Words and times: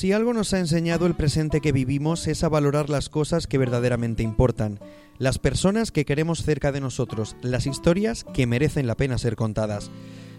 Si 0.00 0.14
algo 0.14 0.32
nos 0.32 0.54
ha 0.54 0.58
enseñado 0.58 1.04
el 1.04 1.14
presente 1.14 1.60
que 1.60 1.72
vivimos 1.72 2.26
es 2.26 2.42
a 2.42 2.48
valorar 2.48 2.88
las 2.88 3.10
cosas 3.10 3.46
que 3.46 3.58
verdaderamente 3.58 4.22
importan, 4.22 4.80
las 5.18 5.38
personas 5.38 5.92
que 5.92 6.06
queremos 6.06 6.42
cerca 6.42 6.72
de 6.72 6.80
nosotros, 6.80 7.36
las 7.42 7.66
historias 7.66 8.24
que 8.24 8.46
merecen 8.46 8.86
la 8.86 8.96
pena 8.96 9.18
ser 9.18 9.36
contadas. 9.36 9.90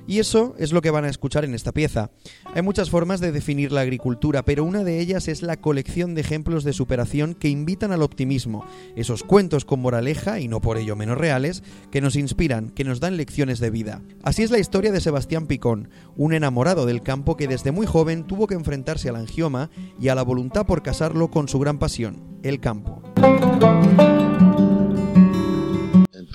Y 0.08 0.20
eso 0.20 0.56
es 0.58 0.72
lo 0.72 0.82
que 0.82 0.92
van 0.92 1.06
a 1.06 1.10
escuchar 1.10 1.46
en 1.46 1.54
esta 1.54 1.72
pieza. 1.72 2.12
Hay 2.54 2.62
muchas 2.62 2.90
formas 2.90 3.20
de 3.20 3.32
definir 3.32 3.72
la 3.72 3.82
agricultura, 3.82 4.44
pero 4.44 4.64
una 4.64 4.84
de 4.84 5.00
ellas 5.00 5.28
es 5.28 5.42
la 5.42 5.58
colección 5.58 6.16
de 6.16 6.22
ejemplos 6.22 6.64
de 6.64 6.74
superación 6.74 7.34
que 7.34 7.50
invitan 7.50 7.92
al 7.92 8.02
optimismo, 8.02 8.66
esos 8.96 9.24
cuentos 9.24 9.66
con 9.66 9.80
moraleja, 9.80 10.40
y 10.40 10.48
no 10.48 10.62
por 10.62 10.78
ello 10.78 10.96
menos 10.96 11.18
reales, 11.18 11.64
que 11.92 12.02
nos 12.02 12.16
inspiran, 12.16 12.70
que 12.70 12.84
nos 12.84 13.00
dan 13.00 13.18
lecciones 13.18 13.60
de 13.60 13.70
vida. 13.70 14.02
Así 14.24 14.44
es 14.44 14.52
la 14.52 14.60
historia 14.60 14.92
de 14.92 15.02
Sebastián 15.02 15.48
Picón, 15.48 15.90
un 16.16 16.34
enamorado 16.34 16.86
del 16.86 17.02
campo 17.02 17.38
que 17.38 17.48
desde 17.48 17.72
muy 17.72 17.86
joven 17.86 18.26
tuvo 18.26 18.48
que 18.48 18.56
enfrentarse 18.56 19.10
al 19.10 19.16
angioma 19.16 19.70
y 20.00 20.10
a 20.10 20.16
la 20.16 20.24
voluntad 20.24 20.66
por 20.66 20.84
casarlo 20.84 21.30
con 21.30 21.48
su 21.48 21.60
gran 21.60 21.80
pasión, 21.80 22.40
el 22.44 22.60
campo. 22.60 23.02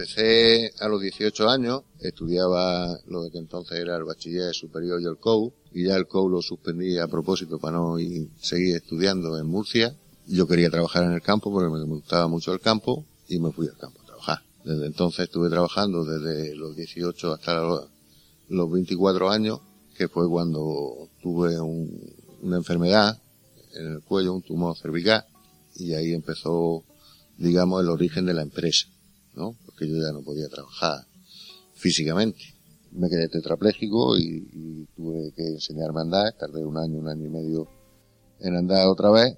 Empecé 0.06 0.73
a 0.78 0.87
los 0.87 1.02
18 1.02 1.48
años, 1.48 1.83
estudiaba 1.98 2.96
lo 3.09 3.28
que 3.28 3.38
entonces 3.38 3.80
era 3.80 3.96
el 3.96 4.05
bachiller 4.05 4.55
superior 4.55 5.02
y 5.02 5.05
el 5.05 5.16
COU, 5.16 5.52
y 5.73 5.87
ya 5.87 5.96
el 5.96 6.06
COU 6.06 6.29
lo 6.29 6.42
suspendí 6.42 6.96
a 6.96 7.09
propósito 7.09 7.59
para 7.59 7.79
no 7.79 7.98
ir, 7.98 8.29
seguir 8.41 8.77
estudiando 8.77 9.37
en 9.37 9.46
Murcia. 9.46 9.96
Yo 10.29 10.46
quería 10.46 10.70
trabajar 10.70 11.02
en 11.02 11.10
el 11.10 11.23
campo 11.23 11.51
porque 11.51 11.77
me 11.77 11.82
gustaba 11.87 12.29
mucho 12.29 12.52
el 12.52 12.60
campo 12.60 13.05
y 13.27 13.41
me 13.41 13.51
fui 13.51 13.66
al 13.66 13.77
campo 13.77 14.01
a 14.01 14.06
trabajar. 14.06 14.42
Desde 14.65 14.87
entonces 14.87 15.24
estuve 15.24 15.51
trabajando 15.51 16.04
desde 16.04 16.54
los 16.54 16.76
18 16.76 17.32
hasta 17.32 17.60
los 18.48 18.70
24 18.70 19.29
años, 19.29 19.59
que 19.96 20.07
fue 20.07 20.29
cuando 20.29 21.09
tuve 21.20 21.59
una 21.59 22.57
enfermedad 22.57 23.20
en 23.74 23.95
el 23.95 24.02
cuello, 24.02 24.35
un 24.35 24.43
tumor 24.43 24.76
cervical, 24.76 25.24
y 25.74 25.95
ahí 25.95 26.13
empezó, 26.13 26.85
digamos, 27.38 27.82
el 27.82 27.88
origen 27.88 28.24
de 28.24 28.35
la 28.35 28.43
empresa, 28.43 28.87
¿no? 29.35 29.57
Que 29.77 29.88
yo 29.88 29.96
ya 29.96 30.13
no 30.13 30.23
podía 30.23 30.49
trabajar 30.49 31.07
físicamente. 31.74 32.41
Me 32.93 33.09
quedé 33.09 33.29
tetrapléjico 33.29 34.19
y, 34.19 34.87
tuve 34.96 35.32
que 35.32 35.46
enseñarme 35.46 36.01
a 36.01 36.02
andar, 36.02 36.32
tardé 36.38 36.65
un 36.65 36.79
año, 36.79 36.99
un 36.99 37.09
año 37.09 37.27
y 37.27 37.30
medio 37.30 37.69
en 38.41 38.57
andar 38.57 38.87
otra 38.87 39.10
vez 39.10 39.37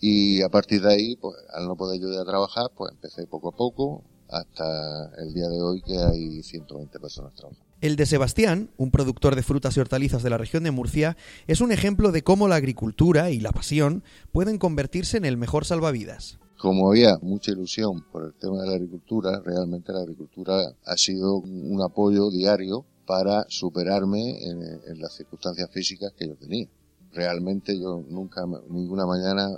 y 0.00 0.42
a 0.42 0.48
partir 0.48 0.82
de 0.82 0.92
ahí, 0.92 1.16
pues 1.16 1.36
al 1.52 1.66
no 1.66 1.76
poder 1.76 2.00
yo 2.00 2.12
ya 2.12 2.24
trabajar, 2.24 2.70
pues 2.76 2.92
empecé 2.92 3.26
poco 3.26 3.48
a 3.48 3.56
poco 3.56 4.04
hasta 4.28 5.10
el 5.18 5.32
día 5.32 5.48
de 5.48 5.60
hoy 5.60 5.82
que 5.82 5.98
hay 5.98 6.42
120 6.42 7.00
personas 7.00 7.34
trabajando. 7.34 7.66
El 7.80 7.96
de 7.96 8.06
Sebastián, 8.06 8.70
un 8.76 8.90
productor 8.90 9.36
de 9.36 9.42
frutas 9.42 9.76
y 9.76 9.80
hortalizas 9.80 10.22
de 10.22 10.30
la 10.30 10.38
región 10.38 10.64
de 10.64 10.70
Murcia, 10.70 11.16
es 11.46 11.60
un 11.60 11.72
ejemplo 11.72 12.12
de 12.12 12.22
cómo 12.22 12.48
la 12.48 12.56
agricultura 12.56 13.30
y 13.30 13.40
la 13.40 13.52
pasión 13.52 14.02
pueden 14.32 14.58
convertirse 14.58 15.16
en 15.16 15.24
el 15.24 15.36
mejor 15.36 15.64
salvavidas 15.64 16.38
como 16.58 16.88
había 16.88 17.18
mucha 17.22 17.52
ilusión 17.52 18.04
por 18.10 18.24
el 18.24 18.34
tema 18.34 18.60
de 18.62 18.66
la 18.66 18.74
agricultura, 18.74 19.40
realmente 19.44 19.92
la 19.92 20.00
agricultura 20.00 20.74
ha 20.84 20.96
sido 20.96 21.36
un 21.36 21.80
apoyo 21.80 22.30
diario 22.30 22.84
para 23.06 23.46
superarme 23.48 24.44
en, 24.44 25.00
las 25.00 25.14
circunstancias 25.14 25.70
físicas 25.70 26.12
que 26.12 26.26
yo 26.26 26.34
tenía. 26.34 26.68
Realmente 27.12 27.78
yo 27.78 28.04
nunca, 28.08 28.44
ninguna 28.68 29.06
mañana 29.06 29.48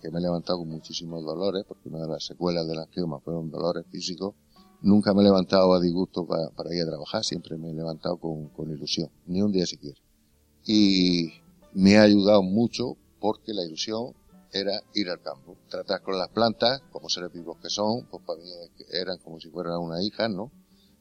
que 0.00 0.10
me 0.10 0.20
he 0.20 0.22
levantado 0.22 0.60
con 0.60 0.68
muchísimos 0.68 1.24
dolores, 1.24 1.64
porque 1.66 1.88
una 1.88 2.02
de 2.02 2.08
las 2.08 2.24
secuelas 2.24 2.66
de 2.68 2.76
la 2.76 2.82
angioma 2.82 3.18
fueron 3.18 3.50
dolores 3.50 3.84
físicos, 3.90 4.34
nunca 4.82 5.12
me 5.12 5.22
he 5.22 5.24
levantado 5.24 5.74
a 5.74 5.80
disgusto 5.80 6.26
para, 6.26 6.74
ir 6.74 6.82
a 6.82 6.86
trabajar, 6.86 7.24
siempre 7.24 7.58
me 7.58 7.70
he 7.70 7.74
levantado 7.74 8.18
con, 8.18 8.48
con 8.50 8.70
ilusión, 8.70 9.10
ni 9.26 9.42
un 9.42 9.50
día 9.50 9.66
siquiera. 9.66 9.98
Y 10.64 11.32
me 11.74 11.98
ha 11.98 12.02
ayudado 12.02 12.42
mucho 12.42 12.96
porque 13.18 13.52
la 13.52 13.64
ilusión 13.64 14.14
era 14.60 14.80
ir 14.94 15.08
al 15.08 15.20
campo, 15.20 15.56
tratar 15.68 16.02
con 16.02 16.18
las 16.18 16.28
plantas, 16.28 16.82
como 16.90 17.08
seres 17.08 17.32
vivos 17.32 17.58
que 17.62 17.70
son, 17.70 18.06
pues 18.10 18.22
para 18.26 18.38
mí 18.38 18.48
eran 18.92 19.18
como 19.18 19.40
si 19.40 19.50
fueran 19.50 19.78
una 19.78 20.02
hija, 20.02 20.28
¿no? 20.28 20.52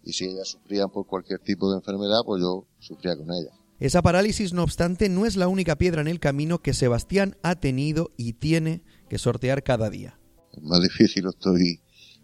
Y 0.03 0.13
si 0.13 0.25
ellas 0.25 0.47
sufrían 0.47 0.89
por 0.89 1.07
cualquier 1.07 1.39
tipo 1.39 1.71
de 1.71 1.77
enfermedad, 1.77 2.19
pues 2.25 2.41
yo 2.41 2.67
sufría 2.79 3.15
con 3.17 3.31
ellas. 3.31 3.53
Esa 3.79 4.01
parálisis, 4.01 4.53
no 4.53 4.63
obstante, 4.63 5.09
no 5.09 5.25
es 5.25 5.35
la 5.35 5.47
única 5.47 5.77
piedra 5.77 6.01
en 6.01 6.07
el 6.07 6.19
camino 6.19 6.61
que 6.61 6.73
Sebastián 6.73 7.35
ha 7.43 7.55
tenido 7.55 8.11
y 8.15 8.33
tiene 8.33 8.83
que 9.09 9.17
sortear 9.17 9.63
cada 9.63 9.89
día. 9.89 10.17
Es 10.53 10.63
más 10.63 10.81
difícil 10.81 11.25
lo 11.25 11.31
estoy, 11.31 11.81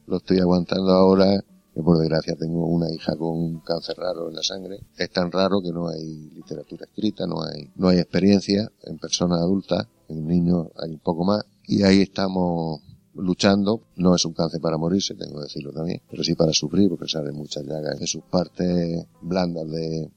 lo 0.07 0.17
estoy 0.17 0.39
aguantando 0.39 0.91
ahora, 0.91 1.43
que 1.73 1.81
por 1.81 1.97
desgracia 1.97 2.35
tengo 2.35 2.67
una 2.67 2.89
hija 2.91 3.15
con 3.17 3.37
un 3.37 3.59
cáncer 3.61 3.97
raro 3.97 4.29
en 4.29 4.35
la 4.35 4.43
sangre. 4.43 4.79
Es 4.97 5.09
tan 5.09 5.31
raro 5.31 5.61
que 5.61 5.71
no 5.71 5.89
hay 5.89 6.29
literatura 6.31 6.85
escrita, 6.85 7.25
no 7.27 7.43
hay, 7.43 7.71
no 7.75 7.89
hay 7.89 7.99
experiencia 7.99 8.71
en 8.83 8.97
personas 8.97 9.39
adultas 9.39 9.87
en 10.11 10.27
niños 10.27 10.67
hay 10.77 10.91
un 10.91 10.99
poco 10.99 11.23
más, 11.25 11.43
y 11.65 11.83
ahí 11.83 12.01
estamos 12.01 12.81
luchando. 13.13 13.81
No 13.95 14.15
es 14.15 14.25
un 14.25 14.33
cáncer 14.33 14.61
para 14.61 14.77
morirse, 14.77 15.15
tengo 15.15 15.37
que 15.37 15.43
decirlo 15.43 15.71
también, 15.71 16.01
pero 16.09 16.23
sí 16.23 16.35
para 16.35 16.53
sufrir, 16.53 16.89
porque 16.89 17.07
sale 17.07 17.31
muchas 17.31 17.65
llagas 17.65 17.99
de 17.99 18.07
sus 18.07 18.23
partes 18.23 19.05
blandas 19.21 19.67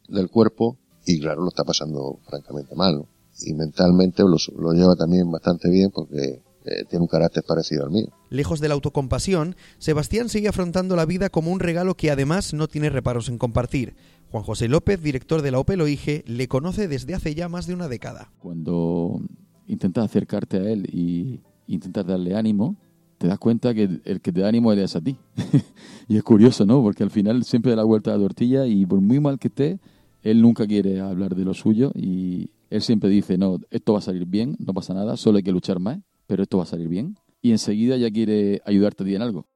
del 0.09 0.31
cuerpo, 0.31 0.77
y 1.06 1.21
claro, 1.21 1.43
lo 1.43 1.49
está 1.49 1.65
pasando 1.65 2.19
francamente 2.28 2.75
mal. 2.75 3.04
Y 3.41 3.53
mentalmente 3.53 4.22
lo, 4.22 4.37
lo 4.56 4.72
lleva 4.72 4.94
también 4.94 5.31
bastante 5.31 5.69
bien 5.69 5.91
porque 5.91 6.41
eh, 6.66 6.84
tiene 6.88 7.03
un 7.03 7.09
carácter 7.09 7.43
parecido 7.47 7.84
al 7.84 7.91
mío. 7.91 8.06
Lejos 8.31 8.60
de 8.60 8.69
la 8.69 8.75
autocompasión, 8.75 9.54
Sebastián 9.78 10.31
sigue 10.31 10.49
afrontando 10.49 10.97
la 10.97 11.04
vida 11.04 11.28
como 11.28 11.53
un 11.53 11.60
regalo 11.60 11.94
que 11.94 12.10
además 12.10 12.54
no 12.54 12.69
tiene 12.69 12.88
reparos 12.88 13.28
en 13.28 13.37
compartir. 13.37 13.97
Juan 14.31 14.44
José 14.44 14.69
López, 14.69 15.03
director 15.03 15.43
de 15.43 15.50
la 15.50 15.59
Opel 15.59 15.83
OIGE, 15.83 16.25
le 16.27 16.49
conoce 16.49 16.88
desde 16.88 17.15
hace 17.15 17.34
ya 17.34 17.50
más 17.50 17.66
de 17.66 17.75
una 17.75 17.88
década. 17.88 18.33
Cuando 18.38 19.21
intentas 19.66 20.04
acercarte 20.04 20.58
a 20.58 20.70
él 20.70 20.86
y 20.92 21.41
intentas 21.66 22.06
darle 22.06 22.34
ánimo, 22.34 22.76
te 23.19 23.26
das 23.26 23.38
cuenta 23.38 23.72
que 23.75 24.00
el 24.04 24.20
que 24.20 24.32
te 24.32 24.41
da 24.41 24.48
ánimo 24.48 24.72
es 24.72 24.97
a 24.97 25.00
ti. 25.00 25.16
y 26.08 26.16
es 26.16 26.22
curioso, 26.22 26.66
¿no? 26.66 26.82
Porque 26.82 27.02
al 27.02 27.10
final 27.10 27.44
siempre 27.44 27.70
da 27.70 27.76
la 27.76 27.84
vuelta 27.84 28.10
a 28.10 28.16
la 28.16 28.22
tortilla 28.22 28.66
y 28.66 28.84
por 28.86 29.00
muy 29.00 29.20
mal 29.20 29.38
que 29.38 29.48
esté, 29.48 29.78
él 30.22 30.42
nunca 30.42 30.66
quiere 30.66 31.00
hablar 31.00 31.34
de 31.34 31.44
lo 31.44 31.54
suyo 31.54 31.92
y 31.94 32.50
él 32.70 32.82
siempre 32.82 33.08
dice, 33.08 33.38
no, 33.38 33.58
esto 33.70 33.92
va 33.92 34.00
a 34.00 34.03
salir 34.03 34.26
bien, 34.26 34.56
no 34.58 34.74
pasa 34.74 34.94
nada, 34.94 35.16
solo 35.16 35.38
hay 35.38 35.44
que 35.44 35.53
luchar 35.53 35.78
más, 35.78 35.98
pero 36.26 36.42
esto 36.42 36.58
va 36.58 36.64
a 36.64 36.66
salir 36.66 36.88
bien. 36.88 37.16
Y 37.41 37.53
enseguida 37.53 37.97
ya 37.97 38.10
quiere 38.10 38.60
ayudarte 38.64 39.03
a 39.03 39.06
ti 39.06 39.14
en 39.14 39.22
algo. 39.22 39.47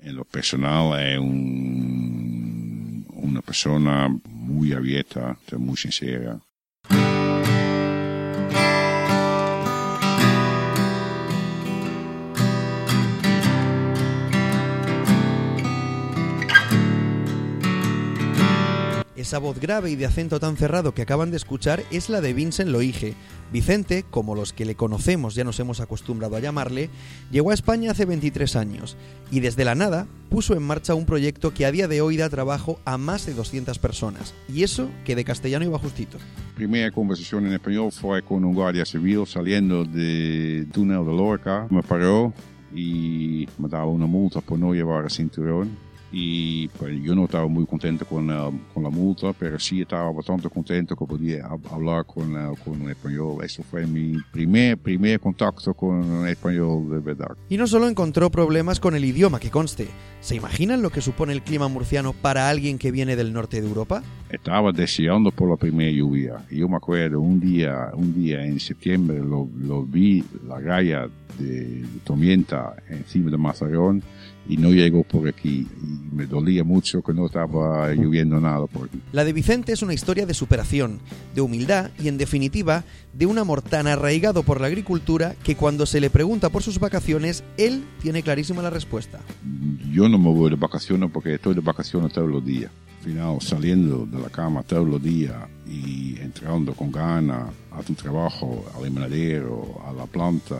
En 0.00 0.14
lo 0.14 0.24
personal 0.24 1.00
es 1.00 1.18
un, 1.18 3.06
una 3.14 3.40
persona 3.40 4.08
muy 4.28 4.72
abierta, 4.72 5.38
muy 5.56 5.76
sincera, 5.76 6.40
Esa 19.28 19.40
voz 19.40 19.60
grave 19.60 19.90
y 19.90 19.94
de 19.94 20.06
acento 20.06 20.40
tan 20.40 20.56
cerrado 20.56 20.94
que 20.94 21.02
acaban 21.02 21.30
de 21.30 21.36
escuchar 21.36 21.82
es 21.90 22.08
la 22.08 22.22
de 22.22 22.32
Vincent 22.32 22.70
Loige. 22.70 23.12
Vicente, 23.52 24.06
como 24.10 24.34
los 24.34 24.54
que 24.54 24.64
le 24.64 24.74
conocemos 24.74 25.34
ya 25.34 25.44
nos 25.44 25.60
hemos 25.60 25.80
acostumbrado 25.80 26.34
a 26.34 26.40
llamarle, 26.40 26.88
llegó 27.30 27.50
a 27.50 27.54
España 27.54 27.90
hace 27.90 28.06
23 28.06 28.56
años 28.56 28.96
y 29.30 29.40
desde 29.40 29.66
la 29.66 29.74
nada 29.74 30.06
puso 30.30 30.54
en 30.54 30.62
marcha 30.62 30.94
un 30.94 31.04
proyecto 31.04 31.52
que 31.52 31.66
a 31.66 31.72
día 31.72 31.88
de 31.88 32.00
hoy 32.00 32.16
da 32.16 32.30
trabajo 32.30 32.80
a 32.86 32.96
más 32.96 33.26
de 33.26 33.34
200 33.34 33.78
personas. 33.78 34.32
Y 34.48 34.62
eso 34.62 34.88
que 35.04 35.14
de 35.14 35.24
castellano 35.24 35.66
iba 35.66 35.78
justito. 35.78 36.16
Primera 36.54 36.90
conversación 36.90 37.44
en 37.48 37.52
español 37.52 37.92
fue 37.92 38.22
con 38.22 38.46
un 38.46 38.54
guardia 38.54 38.86
civil 38.86 39.26
saliendo 39.26 39.84
de 39.84 40.66
túnel 40.72 41.04
de 41.04 41.12
Lorca. 41.12 41.66
Me 41.68 41.82
paró 41.82 42.32
y 42.74 43.46
me 43.58 43.68
daba 43.68 43.88
una 43.88 44.06
multa 44.06 44.40
por 44.40 44.58
no 44.58 44.72
llevar 44.72 45.04
el 45.04 45.10
cinturón 45.10 45.87
y 46.10 46.68
pues 46.68 47.00
yo 47.02 47.14
no 47.14 47.24
estaba 47.24 47.46
muy 47.48 47.66
contento 47.66 48.06
con, 48.06 48.28
con 48.72 48.82
la 48.82 48.90
multa, 48.90 49.32
pero 49.32 49.58
sí 49.58 49.82
estaba 49.82 50.10
bastante 50.10 50.48
contento 50.48 50.96
que 50.96 51.04
podía 51.04 51.46
hablar 51.70 52.06
con, 52.06 52.32
con 52.64 52.80
un 52.80 52.90
español. 52.90 53.44
Eso 53.44 53.62
fue 53.62 53.86
mi 53.86 54.16
primer, 54.32 54.78
primer 54.78 55.20
contacto 55.20 55.74
con 55.74 55.96
un 56.10 56.26
español 56.26 56.88
de 56.90 56.98
verdad. 57.00 57.36
Y 57.48 57.56
no 57.56 57.66
solo 57.66 57.88
encontró 57.88 58.30
problemas 58.30 58.80
con 58.80 58.94
el 58.94 59.04
idioma, 59.04 59.38
que 59.38 59.50
conste. 59.50 59.88
¿Se 60.20 60.34
imaginan 60.34 60.82
lo 60.82 60.90
que 60.90 61.00
supone 61.00 61.32
el 61.32 61.42
clima 61.42 61.68
murciano 61.68 62.12
para 62.12 62.48
alguien 62.48 62.78
que 62.78 62.90
viene 62.90 63.14
del 63.14 63.32
norte 63.32 63.60
de 63.60 63.68
Europa? 63.68 64.02
Estaba 64.30 64.72
deseando 64.72 65.30
por 65.30 65.50
la 65.50 65.56
primera 65.56 65.90
lluvia. 65.90 66.44
Yo 66.50 66.68
me 66.68 66.76
acuerdo 66.76 67.20
un 67.20 67.38
día, 67.38 67.90
un 67.94 68.14
día 68.14 68.44
en 68.44 68.58
septiembre 68.58 69.18
lo, 69.18 69.48
lo 69.58 69.84
vi, 69.84 70.24
la 70.46 70.60
galla 70.60 71.08
de, 71.38 71.82
de 71.82 72.00
tormenta 72.04 72.74
encima 72.88 73.30
de 73.30 73.36
Mazarón 73.36 74.02
y 74.48 74.56
no 74.56 74.70
llegó 74.70 75.04
por 75.04 75.28
aquí. 75.28 75.66
Y 75.82 76.14
me 76.14 76.26
dolía 76.26 76.64
mucho 76.64 77.02
que 77.02 77.12
no 77.12 77.26
estaba 77.26 77.92
lloviendo 77.94 78.40
nada 78.40 78.66
por 78.66 78.86
aquí. 78.86 79.00
La 79.12 79.24
de 79.24 79.32
Vicente 79.32 79.72
es 79.72 79.82
una 79.82 79.94
historia 79.94 80.26
de 80.26 80.34
superación, 80.34 81.00
de 81.34 81.40
humildad 81.42 81.90
y, 82.02 82.08
en 82.08 82.18
definitiva, 82.18 82.84
de 83.12 83.26
un 83.26 83.38
amor 83.38 83.62
tan 83.62 83.86
arraigado 83.86 84.42
por 84.42 84.60
la 84.60 84.68
agricultura 84.68 85.34
que 85.44 85.56
cuando 85.56 85.86
se 85.86 86.00
le 86.00 86.10
pregunta 86.10 86.48
por 86.48 86.62
sus 86.62 86.78
vacaciones, 86.78 87.44
él 87.56 87.84
tiene 88.00 88.22
clarísima 88.22 88.62
la 88.62 88.70
respuesta. 88.70 89.20
yo 89.92 90.08
no 90.08 90.18
me 90.18 90.32
voy 90.32 90.50
de 90.50 90.56
vacaciones 90.56 91.10
porque 91.12 91.34
estoy 91.34 91.54
de 91.54 91.60
vacaciones 91.60 92.12
todos 92.12 92.28
los 92.28 92.44
días. 92.44 92.70
Al 92.98 93.04
final, 93.04 93.40
saliendo 93.40 94.06
de 94.06 94.18
la 94.18 94.28
cama 94.28 94.62
todos 94.64 94.86
los 94.86 95.02
días 95.02 95.34
y 95.66 96.16
entrando 96.20 96.74
con 96.74 96.90
ganas 96.90 97.48
a 97.70 97.82
tu 97.82 97.94
trabajo, 97.94 98.64
al 98.76 98.88
invernadero, 98.88 99.80
a 99.86 99.92
la 99.92 100.06
planta, 100.06 100.56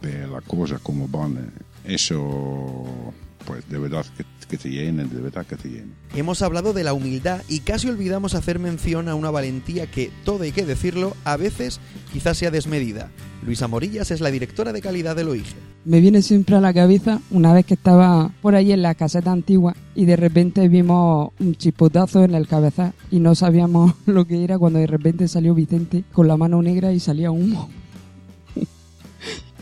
ver 0.00 0.28
las 0.28 0.44
cosas 0.44 0.80
como 0.80 1.08
van, 1.08 1.52
eso 1.84 3.12
pues 3.46 3.68
de 3.68 3.78
verdad 3.78 4.06
que, 4.16 4.24
que 4.48 4.56
te 4.56 4.70
llenen, 4.70 5.10
de 5.10 5.20
verdad 5.20 5.46
que 5.46 5.56
te 5.56 5.68
llenen. 5.68 5.94
Hemos 6.14 6.42
hablado 6.42 6.72
de 6.72 6.84
la 6.84 6.92
humildad 6.92 7.42
y 7.48 7.60
casi 7.60 7.88
olvidamos 7.88 8.34
hacer 8.34 8.58
mención 8.58 9.08
a 9.08 9.14
una 9.14 9.30
valentía 9.30 9.86
que, 9.86 10.10
todo 10.24 10.44
hay 10.44 10.52
que 10.52 10.64
decirlo, 10.64 11.16
a 11.24 11.36
veces 11.36 11.80
quizás 12.12 12.38
sea 12.38 12.50
desmedida. 12.50 13.10
Luisa 13.44 13.66
Morillas 13.66 14.10
es 14.10 14.20
la 14.20 14.30
directora 14.30 14.72
de 14.72 14.80
calidad 14.80 15.16
del 15.16 15.28
OIGE. 15.28 15.56
Me 15.84 16.00
viene 16.00 16.22
siempre 16.22 16.54
a 16.54 16.60
la 16.60 16.72
cabeza 16.72 17.20
una 17.30 17.52
vez 17.52 17.66
que 17.66 17.74
estaba 17.74 18.30
por 18.40 18.54
ahí 18.54 18.70
en 18.70 18.82
la 18.82 18.94
caseta 18.94 19.32
antigua 19.32 19.74
y 19.96 20.04
de 20.04 20.14
repente 20.14 20.68
vimos 20.68 21.30
un 21.40 21.56
chipotazo 21.56 22.22
en 22.22 22.36
el 22.36 22.46
cabezal 22.46 22.92
y 23.10 23.18
no 23.18 23.34
sabíamos 23.34 23.94
lo 24.06 24.24
que 24.26 24.44
era 24.44 24.58
cuando 24.58 24.78
de 24.78 24.86
repente 24.86 25.26
salió 25.26 25.54
Vicente 25.54 26.04
con 26.12 26.28
la 26.28 26.36
mano 26.36 26.62
negra 26.62 26.92
y 26.92 27.00
salía 27.00 27.32
humo. 27.32 27.68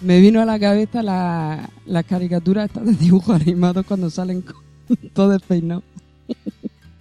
Me 0.03 0.21
vino 0.21 0.41
a 0.41 0.47
la 0.47 0.59
cabeza 0.59 1.03
la, 1.03 1.69
las 1.85 2.05
caricaturas 2.05 2.67
estas 2.67 2.87
de 2.87 2.93
dibujos 2.93 3.41
animados 3.41 3.85
cuando 3.87 4.09
salen 4.09 4.43
con 4.43 4.57
todo 5.13 5.31
despeinado. 5.31 5.83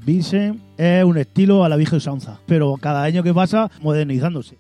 Vincent 0.06 0.60
es 0.78 1.04
un 1.04 1.18
estilo 1.18 1.64
a 1.64 1.70
la 1.70 1.76
vieja 1.76 1.96
usanza, 1.96 2.40
pero 2.46 2.76
cada 2.76 3.04
año 3.04 3.24
que 3.24 3.34
pasa 3.34 3.70
modernizándose. 3.82 4.56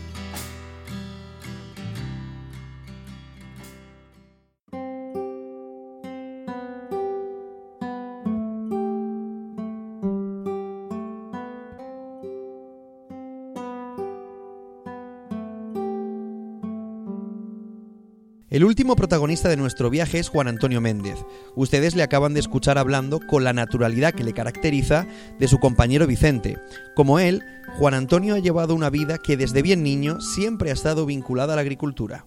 El 18.50 18.64
último 18.64 18.96
protagonista 18.96 19.48
de 19.48 19.58
nuestro 19.58 19.92
viaje 19.92 20.18
es 20.18 20.28
Juan 20.28 20.48
Antonio 20.48 20.82
Méndez. 20.82 21.24
Ustedes 21.56 21.96
le 21.96 22.02
acaban 22.02 22.34
de 22.34 22.40
escuchar 22.40 22.80
hablando 22.80 23.20
con 23.20 23.44
la 23.44 23.54
naturalidad 23.54 24.16
que 24.16 24.24
le 24.24 24.34
caracteriza 24.34 25.06
de 25.38 25.48
su 25.48 25.60
compañero 25.60 26.08
Vicente. 26.08 26.58
Como 26.96 27.20
él, 27.20 27.44
Juan 27.78 27.94
Antonio 27.94 28.34
ha 28.34 28.40
llevado 28.40 28.74
una 28.74 28.90
vida 28.90 29.20
que 29.20 29.38
desde 29.38 29.62
bien 29.62 29.84
niño 29.84 30.20
siempre 30.20 30.72
ha 30.72 30.74
estado 30.74 31.06
vinculada 31.06 31.54
a 31.54 31.58
la 31.58 31.62
agricultura. 31.62 32.26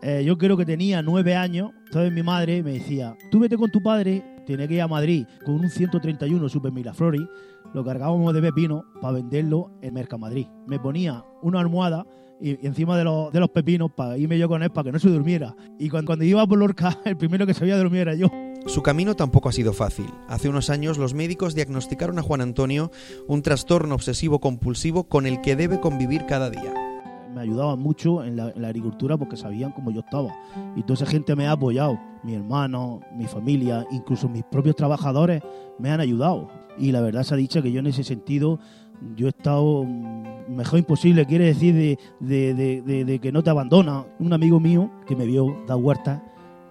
Eh, 0.00 0.24
yo 0.24 0.38
creo 0.38 0.56
que 0.56 0.64
tenía 0.64 1.02
nueve 1.02 1.36
años, 1.36 1.72
entonces 1.84 2.10
mi 2.10 2.22
madre 2.22 2.62
me 2.62 2.72
decía, 2.72 3.14
tú 3.30 3.40
vete 3.40 3.58
con 3.58 3.70
tu 3.70 3.82
padre, 3.82 4.24
tiene 4.46 4.66
que 4.66 4.76
ir 4.76 4.80
a 4.80 4.88
Madrid 4.88 5.26
con 5.44 5.56
un 5.56 5.68
131 5.68 6.48
Super 6.48 6.72
Miraflores, 6.72 7.20
lo 7.74 7.84
cargábamos 7.84 8.32
de 8.32 8.40
pepino 8.40 8.86
para 9.02 9.12
venderlo 9.12 9.70
en 9.82 9.92
Mercamadrid. 9.92 10.46
Me 10.66 10.78
ponía 10.78 11.22
una 11.42 11.60
almohada 11.60 12.06
y, 12.40 12.66
encima 12.66 12.96
de, 12.96 13.04
los- 13.04 13.32
de 13.32 13.40
los 13.40 13.50
pepinos 13.50 13.90
para 13.92 14.16
irme 14.18 14.38
yo 14.38 14.48
con 14.48 14.62
él 14.62 14.70
para 14.70 14.84
que 14.86 14.92
no 14.92 14.98
se 14.98 15.08
durmiera. 15.08 15.54
Y 15.78 15.88
cuando, 15.88 16.06
cuando 16.08 16.24
iba 16.24 16.46
por 16.46 16.58
Lorca, 16.58 16.98
el 17.04 17.16
primero 17.16 17.46
que 17.46 17.54
se 17.54 17.64
había 17.64 17.76
dormir 17.76 18.00
era 18.02 18.14
yo. 18.14 18.28
Su 18.66 18.82
camino 18.82 19.14
tampoco 19.16 19.48
ha 19.48 19.52
sido 19.52 19.72
fácil. 19.72 20.06
Hace 20.28 20.48
unos 20.48 20.68
años 20.70 20.98
los 20.98 21.14
médicos 21.14 21.54
diagnosticaron 21.54 22.18
a 22.18 22.22
Juan 22.22 22.40
Antonio 22.42 22.90
un 23.26 23.42
trastorno 23.42 23.94
obsesivo 23.94 24.38
compulsivo 24.40 25.04
con 25.04 25.26
el 25.26 25.40
que 25.40 25.56
debe 25.56 25.80
convivir 25.80 26.26
cada 26.26 26.50
día. 26.50 26.74
Me 27.34 27.40
ayudaban 27.42 27.78
mucho 27.78 28.22
en 28.24 28.36
la, 28.36 28.50
en 28.50 28.60
la 28.60 28.68
agricultura 28.68 29.16
porque 29.16 29.36
sabían 29.36 29.72
cómo 29.72 29.90
yo 29.92 30.00
estaba. 30.00 30.34
Y 30.76 30.82
toda 30.82 30.94
esa 30.94 31.06
gente 31.06 31.34
me 31.36 31.46
ha 31.46 31.52
apoyado. 31.52 31.98
Mi 32.24 32.34
hermano, 32.34 33.00
mi 33.16 33.26
familia, 33.26 33.86
incluso 33.92 34.28
mis 34.28 34.42
propios 34.44 34.76
trabajadores 34.76 35.40
me 35.78 35.90
han 35.90 36.00
ayudado. 36.00 36.48
Y 36.76 36.92
la 36.92 37.00
verdad 37.00 37.22
se 37.22 37.34
ha 37.34 37.36
dicho 37.36 37.62
que 37.62 37.72
yo 37.72 37.78
en 37.80 37.86
ese 37.86 38.04
sentido, 38.04 38.58
yo 39.16 39.26
he 39.26 39.30
estado 39.30 39.84
mm, 39.84 40.54
mejor 40.56 40.78
imposible. 40.78 41.24
Quiere 41.26 41.46
decir 41.46 41.74
de, 42.20 42.54
de- 42.54 43.04
de- 43.04 43.18
que 43.18 43.32
no 43.32 43.42
te 43.42 43.50
abandona. 43.50 44.04
Un 44.18 44.32
amigo 44.32 44.60
mío 44.60 44.90
que 45.06 45.16
me 45.16 45.26
vio 45.26 45.56
dar 45.66 45.76
huertas, 45.78 46.20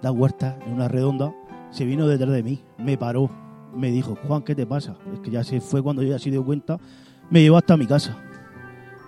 dar 0.02 0.12
huertas 0.14 0.56
en 0.66 0.74
una 0.74 0.88
redonda, 0.88 1.34
se 1.72 1.86
vino 1.86 2.08
detrás 2.08 2.32
de 2.32 2.42
mí, 2.44 2.64
me 2.78 2.98
paró, 2.98 3.30
me 3.76 3.92
dijo, 3.92 4.18
Juan, 4.28 4.42
¿qué 4.42 4.56
te 4.56 4.66
pasa? 4.66 4.96
Es 5.14 5.20
que 5.20 5.30
ya 5.32 5.44
se 5.44 5.62
fue 5.62 5.82
cuando 5.84 6.02
yo 6.02 6.10
ya 6.10 6.20
se 6.20 6.32
dio 6.32 6.44
cuenta, 6.44 6.78
me 7.30 7.42
llevó 7.42 7.58
hasta 7.58 7.78
mi 7.78 7.86
casa. 7.86 8.18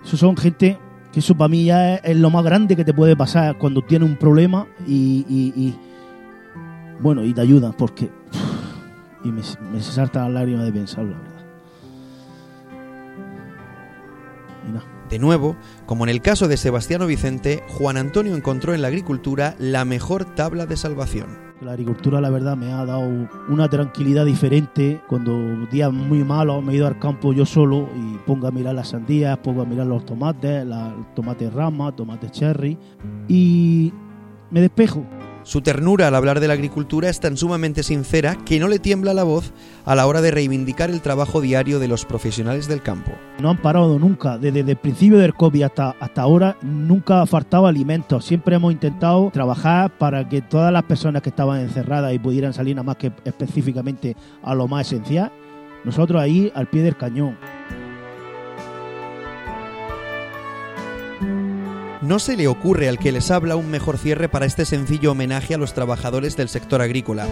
Esos 0.04 0.20
son 0.20 0.36
gente 0.36 0.78
que 1.12 1.20
eso 1.20 1.34
para 1.36 1.48
mí 1.48 1.64
ya 1.64 1.96
es, 1.96 2.16
lo 2.16 2.30
más 2.30 2.44
grande 2.44 2.74
que 2.76 2.84
te 2.84 2.94
puede 2.94 3.16
pasar 3.16 3.58
cuando 3.58 3.82
tienes 3.82 4.08
un 4.08 4.16
problema 4.16 4.66
y, 4.86 5.24
y- 5.28 5.74
bueno, 7.00 7.24
y 7.24 7.34
te 7.34 7.40
ayudan 7.40 7.72
porque 7.72 8.08
y 9.24 9.28
me, 9.28 9.42
me 9.72 9.80
salta 9.80 10.22
la 10.22 10.28
lágrima 10.28 10.62
de 10.64 10.72
pensarlo, 10.72 11.14
De 15.10 15.18
nuevo, 15.18 15.56
como 15.86 16.04
en 16.04 16.10
el 16.10 16.22
caso 16.22 16.48
de 16.48 16.56
Sebastiano 16.56 17.06
Vicente, 17.06 17.62
Juan 17.68 17.96
Antonio 17.96 18.34
encontró 18.34 18.74
en 18.74 18.82
la 18.82 18.88
agricultura 18.88 19.54
la 19.58 19.84
mejor 19.84 20.24
tabla 20.24 20.66
de 20.66 20.76
salvación. 20.76 21.52
La 21.60 21.72
agricultura, 21.72 22.20
la 22.20 22.30
verdad, 22.30 22.56
me 22.56 22.72
ha 22.72 22.84
dado 22.84 23.28
una 23.48 23.68
tranquilidad 23.68 24.24
diferente. 24.24 25.00
Cuando 25.08 25.66
días 25.66 25.92
muy 25.92 26.24
malos 26.24 26.64
me 26.64 26.72
he 26.72 26.76
ido 26.76 26.88
al 26.88 26.98
campo 26.98 27.32
yo 27.32 27.46
solo 27.46 27.88
y 27.94 28.16
pongo 28.26 28.48
a 28.48 28.50
mirar 28.50 28.74
las 28.74 28.88
sandías, 28.88 29.38
pongo 29.38 29.62
a 29.62 29.64
mirar 29.64 29.86
los 29.86 30.04
tomates, 30.04 30.66
la, 30.66 30.92
tomates 31.14 31.52
rama, 31.52 31.94
tomates 31.94 32.32
cherry 32.32 32.76
y 33.28 33.92
me 34.50 34.60
despejo. 34.60 35.04
Su 35.44 35.60
ternura 35.60 36.06
al 36.06 36.14
hablar 36.14 36.38
de 36.38 36.46
la 36.46 36.54
agricultura 36.54 37.08
es 37.08 37.18
tan 37.18 37.36
sumamente 37.36 37.82
sincera 37.82 38.36
que 38.44 38.60
no 38.60 38.68
le 38.68 38.78
tiembla 38.78 39.12
la 39.12 39.24
voz 39.24 39.52
a 39.84 39.96
la 39.96 40.06
hora 40.06 40.20
de 40.20 40.30
reivindicar 40.30 40.88
el 40.88 41.00
trabajo 41.00 41.40
diario 41.40 41.80
de 41.80 41.88
los 41.88 42.04
profesionales 42.04 42.68
del 42.68 42.80
campo. 42.80 43.10
No 43.40 43.50
han 43.50 43.60
parado 43.60 43.98
nunca, 43.98 44.38
desde, 44.38 44.60
el 44.60 44.76
principio 44.76 45.18
del 45.18 45.34
COVID 45.34 45.64
hasta, 45.64 45.96
hasta 45.98 46.22
ahora, 46.22 46.56
nunca 46.62 47.22
ha 47.22 47.26
faltado 47.26 47.66
alimentos. 47.66 48.24
Siempre 48.24 48.54
hemos 48.54 48.72
intentado 48.72 49.30
trabajar 49.32 49.90
para 49.98 50.28
que 50.28 50.42
todas 50.42 50.72
las 50.72 50.84
personas 50.84 51.22
que 51.22 51.30
estaban 51.30 51.60
encerradas 51.60 52.14
y 52.14 52.20
pudieran 52.20 52.52
salir 52.52 52.76
nada 52.76 52.84
más 52.84 52.96
que 52.96 53.12
específicamente 53.24 54.16
a 54.44 54.54
lo 54.54 54.68
más 54.68 54.86
esencial, 54.86 55.32
nosotros 55.84 56.22
ahí 56.22 56.52
al 56.54 56.68
pie 56.68 56.82
del 56.82 56.96
cañón. 56.96 57.36
No 62.02 62.18
se 62.18 62.36
le 62.36 62.48
ocurre 62.48 62.88
al 62.88 62.98
que 62.98 63.12
les 63.12 63.30
habla 63.30 63.54
un 63.54 63.70
mejor 63.70 63.96
cierre 63.96 64.28
para 64.28 64.44
este 64.44 64.64
sencillo 64.66 65.12
homenaje 65.12 65.54
a 65.54 65.58
los 65.58 65.72
trabajadores 65.72 66.36
del 66.36 66.48
sector 66.48 66.82
agrícola. 66.82 67.28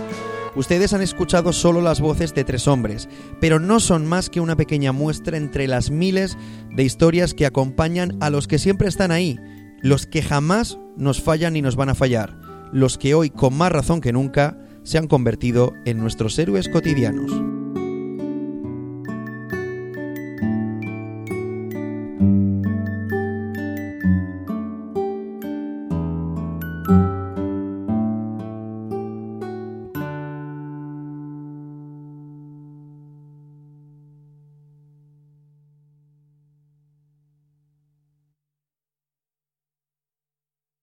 Ustedes 0.54 0.92
han 0.94 1.02
escuchado 1.02 1.52
solo 1.52 1.80
las 1.80 2.00
voces 2.00 2.34
de 2.34 2.44
tres 2.44 2.68
hombres, 2.68 3.08
pero 3.40 3.58
no 3.58 3.80
son 3.80 4.06
más 4.06 4.30
que 4.30 4.40
una 4.40 4.54
pequeña 4.54 4.92
muestra 4.92 5.36
entre 5.36 5.66
las 5.66 5.90
miles 5.90 6.38
de 6.70 6.84
historias 6.84 7.34
que 7.34 7.46
acompañan 7.46 8.16
a 8.20 8.30
los 8.30 8.46
que 8.46 8.60
siempre 8.60 8.88
están 8.88 9.10
ahí, 9.10 9.40
los 9.80 10.06
que 10.06 10.22
jamás 10.22 10.78
nos 10.96 11.20
fallan 11.20 11.54
ni 11.54 11.62
nos 11.62 11.74
van 11.74 11.88
a 11.88 11.96
fallar, 11.96 12.36
los 12.72 12.96
que 12.96 13.14
hoy 13.14 13.30
con 13.30 13.56
más 13.56 13.72
razón 13.72 14.00
que 14.00 14.12
nunca 14.12 14.56
se 14.84 14.98
han 14.98 15.08
convertido 15.08 15.72
en 15.84 15.98
nuestros 15.98 16.38
héroes 16.38 16.68
cotidianos. 16.68 17.59